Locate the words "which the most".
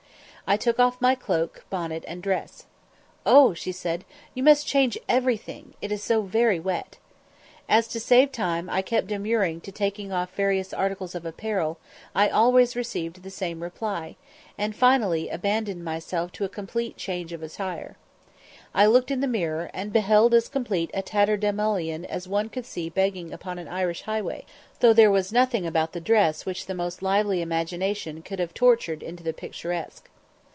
26.45-27.01